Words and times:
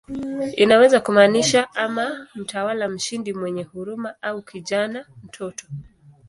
Inaweza 0.55 0.99
kumaanisha 0.99 1.73
ama 1.75 2.27
"mtawala 2.35 2.89
mshindi 2.89 3.33
mwenye 3.33 3.63
huruma" 3.63 4.15
au 4.21 4.41
"kijana, 4.41 5.05
mtoto". 5.23 5.65